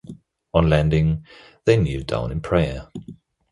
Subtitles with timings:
[0.55, 1.27] On landing,
[1.65, 2.87] they kneeled down in prayer.